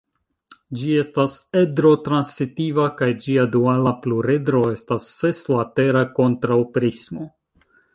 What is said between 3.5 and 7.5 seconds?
duala pluredro estas seslatera kontraŭprismo.